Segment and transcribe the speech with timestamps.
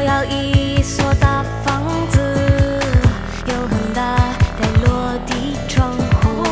[0.00, 2.18] 我要一所大房子，
[3.44, 4.16] 有很大
[4.58, 6.42] 的落地窗户，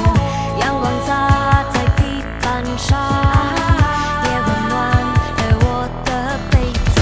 [0.61, 3.01] 阳光洒在地板上，
[4.23, 5.01] 也温暖
[5.33, 6.61] 了我的被
[6.93, 7.01] 子。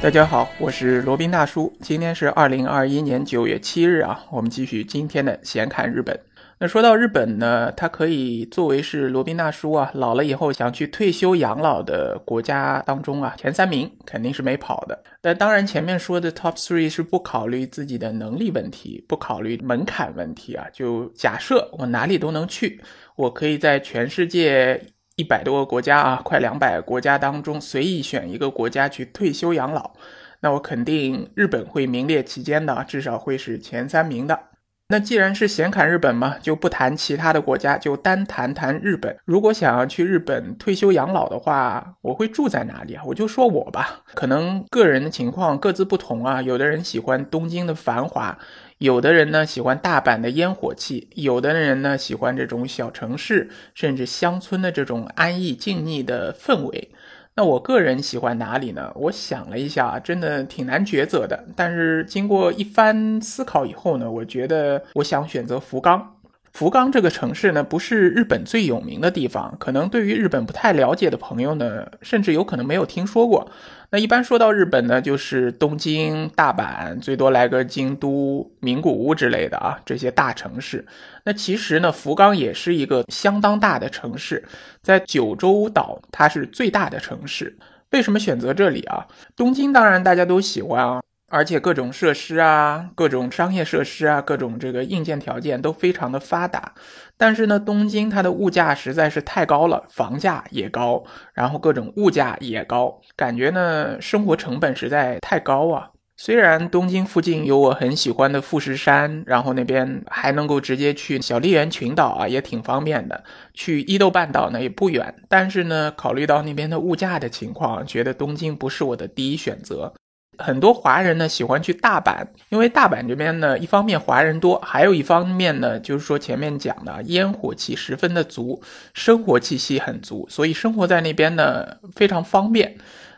[0.00, 1.70] 大家好，我是罗宾大叔。
[1.82, 6.18] 今天是二零二一年九月七日啊，我们继续今天的闲侃日本。
[6.64, 14.98] 那说到日本呢，它可以作为是罗宾大叔啊老了以后想去退休养老的国家当中啊前三名，肯定是没跑的。
[15.20, 20.66] 但当然前面说的 top three 是不考虑自己的能力问题，不考虑门槛问题啊。
[20.72, 22.80] 就假设我哪里都能去，
[23.14, 24.82] 我可以在全世界
[25.16, 29.92] 一百多个国家啊，快两百个国家当中随意选一个国家去退休养老，
[30.40, 34.53] 那我肯定日本会名列其间的，至少会是前三名的。
[34.86, 39.16] 那既然是闲侃日本嘛，就不谈其他的国家，就单谈谈日本。
[39.24, 43.02] 如果想要去日本退休养老的话，我会住在哪里啊？
[43.06, 46.42] 我就说我吧，可能个人的情况各自不同啊。
[46.42, 48.38] 有的人喜欢东京的繁华，
[48.76, 56.90] 有的人呢喜欢大阪的烟火气，有的人呢喜欢这种小城市甚至乡村的这种安逸静谧的氛围。
[57.36, 58.92] 那我个人喜欢哪里呢？
[58.94, 61.44] 我想了一下，真的挺难抉择的。
[61.56, 66.14] 但是经过一番思考以后呢，我觉得我想选择福冈。
[66.54, 73.50] 福冈这个城市呢，不是日本最有名的地方，可能对于日本不太了解的朋友呢，甚至有可能没有听说过。
[73.90, 80.86] 那一般说到日本呢，就是东京、大阪，最多来个京都、名古屋之类的啊，这些大城市。
[81.24, 84.44] 那其实呢，福冈也是一个相当大的城市，
[84.80, 87.58] 在九州岛它是最大的城市。
[87.90, 89.04] 为什么选择这里啊？
[89.34, 91.02] 东京当然大家都喜欢啊。
[91.34, 96.74] 而且各种设施啊，各种商业设施啊，各种这个硬件条件都非常的发达。
[97.16, 105.90] 但是呢，东京它的物价实在是太高了，房价也高，然后各种物价也高，感觉呢生活成本实在太高啊。
[106.16, 113.24] 虽然东京附近有我很喜欢的富士山，然后那边还能够直接去小笠原群岛啊，也挺方便的。
[113.52, 119.92] 去伊豆半岛呢也不远，但是呢，考虑到那边的物价的情况，觉得东京不是我的第一选择。
[120.38, 128.62] 很多华人呢喜欢去大阪，因为大阪这边呢，一方面华人多，还有一方面呢，就是说前面讲的烟火气十分的足，
[128.92, 132.76] 生活气息很足，所以生活在那边呢非常方便。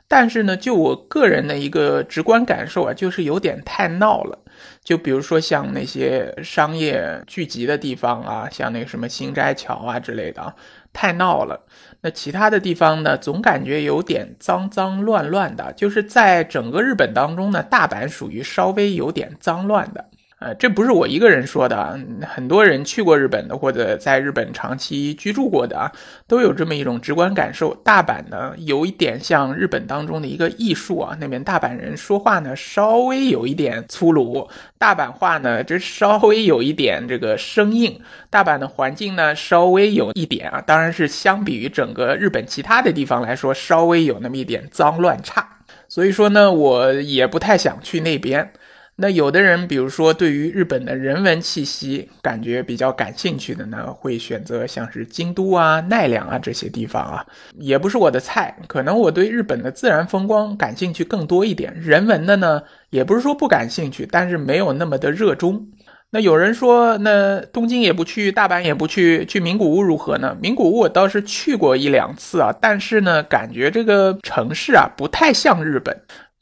[0.09, 4.38] 但是呢，就我个人的一个直观感受啊，就是有点太闹了。
[4.84, 10.55] 就比如说像那些商业聚集的地方啊，像那个什么新斋桥啊之类的，
[10.97, 11.61] 太闹了。
[12.01, 15.73] 那其他的地方呢，总感觉有点脏脏乱乱的。
[15.75, 20.06] 就是在整个日本当中呢，大阪属于稍微有点脏乱的。
[20.39, 21.99] 呃，这不是我一个人说的，
[22.29, 25.91] 很多人去过日本的或者在日本长期居住过的啊，
[26.29, 27.75] 都有这么一种直观感受。
[27.77, 37.99] 大阪呢，有一点像日本当中的一个艺术啊，那边大阪人说话呢，稍微有一点粗鲁，大阪话呢，这稍微有一点这个生硬。
[38.29, 45.49] 大阪的环境呢，稍微有一点啊，当然是相比于整个日本其他的地方来说，稍微有那么一点脏乱差。
[45.89, 48.53] 所以说呢，我也不太想去那边。
[48.99, 57.27] 那有的人，比如说对于日本的人文气息感觉比较感兴趣的呢，会选择像是京都啊、奈良啊这些地方啊，
[57.59, 58.56] 也不是我的菜。
[58.67, 65.69] 可能我对日本的自然风光感兴趣更多一点，人文的呢，也不是说不感兴趣，但是没有那么的热衷。
[66.09, 70.35] 那有人说，那东京也不去，大阪也不去，去名古屋如何呢？
[70.41, 75.95] 名古屋我倒是去过一两次啊，但是呢，感觉这个城市啊，不太像日本。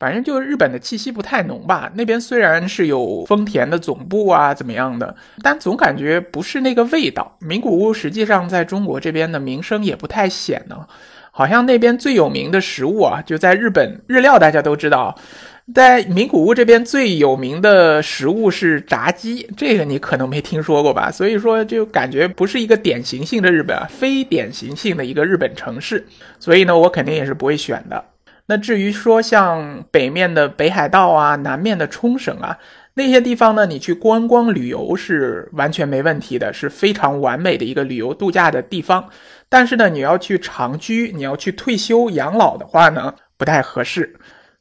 [0.04, 7.38] 反正就是日本的气息不太浓吧，那边虽然是有丰田的总部啊，怎么样的，但总感觉不是那个味道。
[7.40, 10.86] 名古屋实际上在中国这边的名声也不太显呢，
[11.30, 15.16] 好像那边最有名的食物啊，就在日本日料，大家都知道，
[15.74, 21.10] 在名古屋这边最有名的食物是炸鸡，这个你可能没听说过吧？
[21.10, 26.06] 所以说就感觉不是一个典型性的日本，非典型性的一个日本城市，
[26.38, 28.04] 所以呢，我肯定也是不会选的。
[28.46, 32.58] 那至于说像北面的北海道啊，南面的冲绳啊，
[32.94, 39.08] 那些地方呢，你去观光旅游是完全没问题的，是非常完美的一个旅游度假的地方。
[39.48, 44.14] 但是呢，你要去长居，你要去退休养老的话呢，不太合适。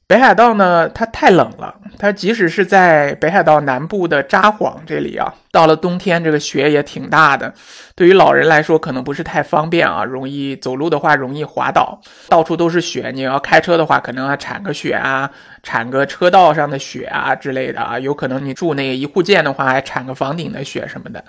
[0.06, 1.74] 北海道呢，它太冷了。
[1.98, 7.52] 它即使是在北海道南部的札幌这里啊，到了冬天，这个雪也挺大的。
[7.96, 13.12] 对于老人来说，可能不是太方便啊，容易走路的话容易滑倒，到处都是雪。
[13.14, 15.30] 你要开车的话，可能要铲个雪啊，
[15.64, 17.98] 铲个车道上的雪啊之类的啊。
[17.98, 21.24] 有可能你住那个一户建的话，还铲个房顶的雪什么的。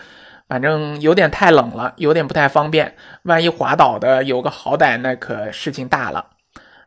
[0.48, 2.94] 反正有点太冷了，有点不太方便。
[3.22, 6.24] 万一滑倒的，有个好歹，那可事情大了。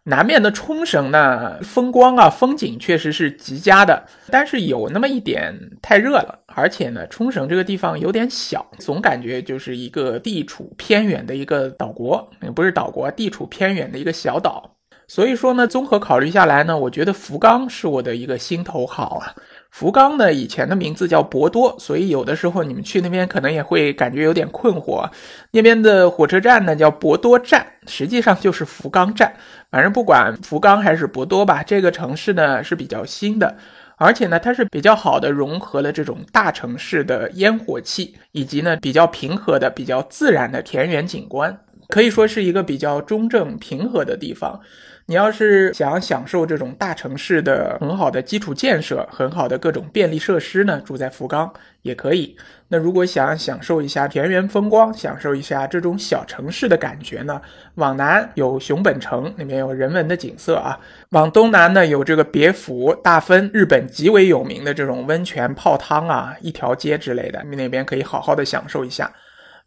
[0.07, 12.25] 南面的冲绳呢，风光啊，风景确实是极佳的，但是有那么一点太热了，而且呢，冲绳这个地方有点小，总感觉就是一个地处偏远的一个岛国，
[12.55, 14.73] 不是岛国，地处偏远的一个小岛。
[15.09, 19.35] 所以说呢，综合考虑下来呢，我觉得福冈是我的一个心头好啊。
[19.69, 25.07] 福冈呢，以前的名字叫博多，所以有的时候你们去那边可能也会感觉有点困惑。
[25.51, 29.33] 那边的火车站呢叫博多站，实际上就是福冈站。
[29.69, 33.55] 反正不管福冈还是博多吧，这个城市呢是比较新的，
[33.97, 41.55] 而且呢它是比较好的融合了这种大城市的烟火气，以及呢比较平和的、比较自然的田园景观，
[41.89, 44.59] 可以说是一个比较中正平和的地方。
[45.09, 51.49] 你要是想享受这种大城市的很好的基础建设、很好的各种便利设施呢，住在福冈
[51.81, 52.35] 也可以。
[52.67, 57.41] 那如果想享受一下田园风光，享受一下这种小城市的感觉呢，
[57.75, 60.77] 往南有熊本城，那边有人文的景色啊；
[61.11, 69.09] 往东南呢有这个别府、大分，日本极为有名的这种温泉泡汤啊，一条街之类的，你那边可以好好的享受一下。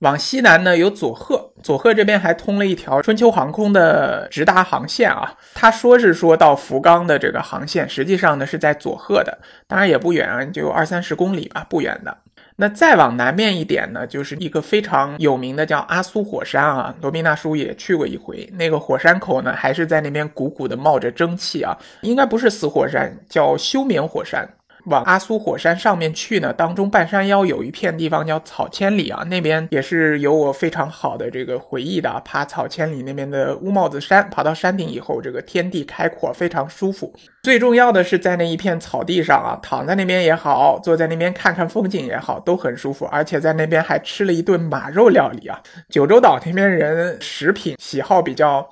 [0.01, 5.35] 往西南呢有佐贺，佐贺这边还通了一条春秋航空的直达航线啊。
[5.55, 9.39] 他说是说到福冈的这个航线，实际上呢是在佐贺的，
[9.69, 12.17] 当然也不远啊，就二三十公里吧，不远的。
[12.57, 24.49] 那再往南面一点呢，就是一个非常有名的叫阿苏火山啊，罗宾大叔也去过一回，那个火山口呢还是在那边鼓鼓的冒着蒸汽啊，应该不是死火山，叫休眠火山。
[24.85, 32.21] 往阿苏火山上面去呢，当中半山腰有一片地方叫草千里啊，那边也是有我非常好的这个回忆的啊。
[32.25, 37.13] 爬草千里那边的乌帽子山，爬到山顶以后，这个天地开阔，非常舒服。
[37.43, 43.07] 最重要的是在那一片草地上啊，躺在那边也好，坐在那边看看风景也好，都很舒服。
[43.07, 45.61] 而且在那边还吃了一顿马肉料理啊。
[45.89, 48.69] 九州岛那边人食品喜好比较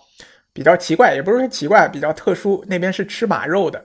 [0.53, 3.83] 比较奇怪，也不是说奇怪，比较特殊，那边是吃马肉的。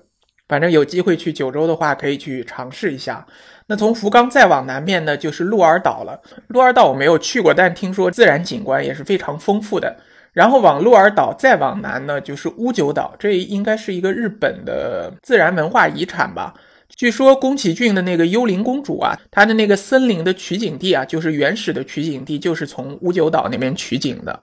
[0.54, 3.26] 反正有机会去九州的话，可以去尝试一下。
[3.66, 6.22] 那从福冈再往南面呢，就是鹿儿岛了。
[6.50, 9.98] 鹿儿岛我没有去过，但听说自然景观也是非常丰富的。
[10.32, 16.54] 然后往鹿儿岛再往南呢，就是屋久岛，这应该是一个日本的自然文化遗产吧？
[16.96, 24.40] 据说宫崎骏的那个《幽灵公主》啊，它的那个森林的取景地啊，就是原始的取景地，就是从屋久岛那边取景的。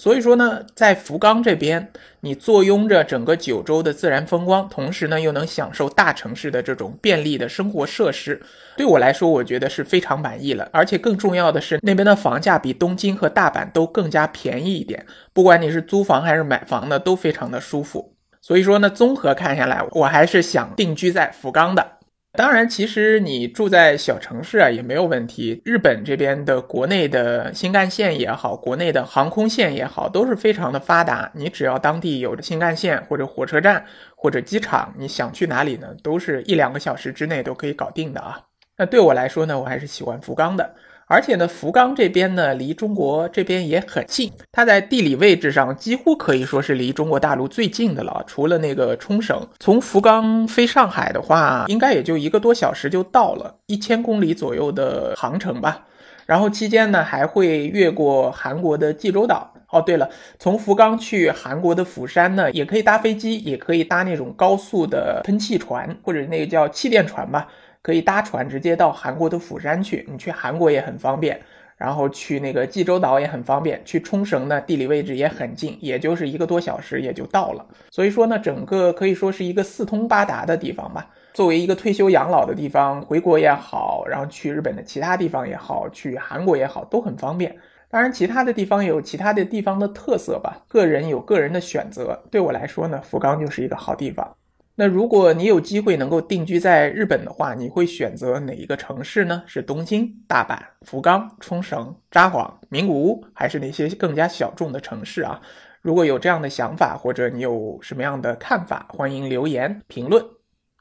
[0.00, 1.90] 所以说呢，在福冈这边，
[2.20, 8.40] 你坐拥着整个九州的自然风光，同时呢又能享受大城市的这种便利的生活设施，
[8.76, 10.68] 对我来说，我觉得是非常满意了。
[10.72, 18.14] 而且更重要的是，那边的房价比东京和大阪都更加便宜一点，不管你是租房还是买房呢，都非常的舒服。
[18.40, 21.97] 所以说呢，综合看下来，我还是想定居在福冈的。
[22.38, 25.60] 当然，其实你住在小城市啊也没有问题。
[25.64, 31.28] 日本这边的国内的新干线也好，国内的航空线也好，都是非常的发达。
[31.34, 38.40] 你只要当地有新干线或者火车站或者机场，你想去哪里呢，都是一两个小时之内都可以搞定的啊。
[38.76, 40.76] 那对我来说呢，我还是喜欢福冈的。
[41.10, 48.22] 而且呢，福冈这边呢，离中国这边也很近，它在地理位置上几乎可以说是离中国大陆最近的了。
[48.26, 55.86] 除了那个冲绳，从福冈飞上海的话，应该也就一个多小时就到了，一千公里左右的航程吧。
[56.26, 59.54] 然后期间呢，还会越过韩国的济州岛。
[59.70, 60.08] 哦，对了，
[60.38, 67.46] 从福冈去韩国的釜山呢，也可以搭飞机，也可以搭那种高速的喷气船，或者那个叫气垫船吧。
[67.82, 71.40] 可以搭船直接到韩国的釜山去，你去韩国也很方便，
[71.76, 77.64] 然后去那个济州岛也很方便，去冲绳呢地理位置也很近，也就是一个多小时也就到了。
[77.90, 81.08] 所以说呢，整个可以说是一个四通八达的地方吧。
[81.34, 87.56] 作为一个退休养老的地方，回国也好，然后去日本的其他地方也好，去韩国也好，都很方便。
[87.90, 92.20] 当然，其他的地方有其他的地方的特色吧，个人有个人的选择。
[92.30, 94.36] 对我来说呢，福冈就是一个好地方。
[94.80, 99.42] 那如果你有机会能够定居在日本的话，你会选择哪一个城市呢？
[99.44, 100.56] 是东京、大阪、
[100.86, 105.40] 福冈、冲绳、札幌、名古屋，还是那些更加小众的城市啊？
[105.82, 110.24] 如果有这样的想法，或者你有什么样的看法，欢迎留言评论。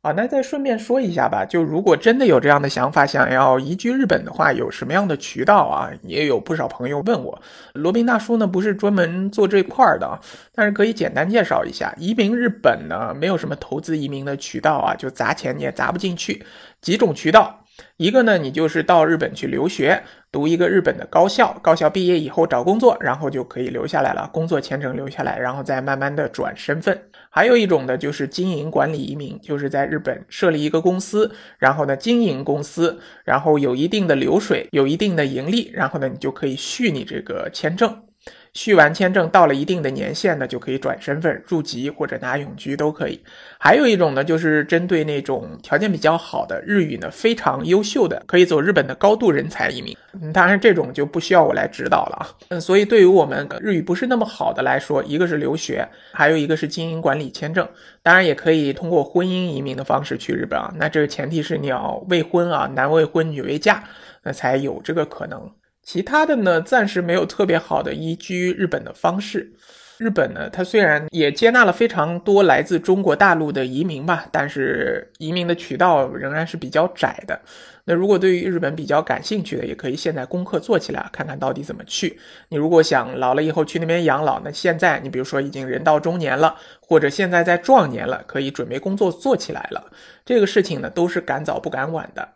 [0.04, 5.92] 啊，那再顺便说一下吧，就如果真的有这样的想法，想要移居日本的话，有什么样的渠道啊？
[6.04, 7.42] 也有不少朋友问我，
[7.74, 10.20] 罗宾大叔呢不是专门做这块的，
[10.54, 16.46] 但是可以简单介绍一下，移民日本呢没有什么投资移民的渠道啊，就砸钱你也砸不进去，
[16.80, 17.64] 几种渠道。
[17.98, 20.02] 一个呢，你就是到日本去留学，
[20.32, 27.00] 读一个日本的高校，高校毕业以后找工作，然后就可以留下来了，工作签证留下来，然后再慢慢的转身份。
[27.38, 38.07] 还有一种呢，就是经营管理移民，就是在日本设立一个公司，然后呢经营公司，然后有一定的流水，有一定的盈利，然后呢你就可以续你这个签证。
[38.54, 43.22] 续完签证到了一定的年限呢，就可以转身份入籍或者拿永居都可以。
[43.60, 49.96] 还有一种呢，就是针对那种条件比较好的日语呢非常优秀的，可以走日本的高度人才移民。
[50.20, 52.28] 嗯当然这种就不需要我来指导了啊。
[52.50, 57.68] 嗯，所以对于我们日语不是那么好的来说，一个是留学，还有一个是经营管理签证。
[58.02, 60.74] 当然也可以通过婚姻移民的方式去日本啊。
[60.78, 63.84] 那这个前提是你要未婚啊，男未婚女未嫁，
[64.24, 65.52] 那才有这个可能。
[65.88, 69.50] 其他的呢，暂时没有特别好的移居日本的方式。
[69.98, 77.40] 日本呢，它虽然也接纳了非常多来自中国大陆的移民吧，但是移民的渠道仍然是比较窄的。
[77.86, 82.20] 那如果对于日本比较感兴趣的，也可以现在功课做起来，看看到底怎么去。
[82.50, 89.90] 你如果想老了以后去那边养老，那现在你比如说已经人到中年了，或者现在在壮年了，可以准备工作做起来了。
[90.26, 92.28] 这个事情呢，都是赶早不赶晚的。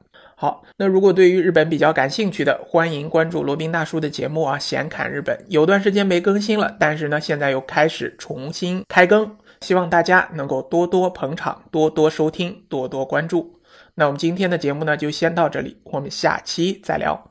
[0.42, 5.38] 好，那如果对于日本比较感兴趣的，欢迎关注罗宾大叔的节目啊，闲侃日本。
[5.50, 13.60] 有段时间没更新了，但是呢，现在又开始重新开更，希望大家能够多多捧场，多多收听，多多关注。
[13.94, 17.31] 那我们今天的节目呢，就先到这里，我们下期再聊。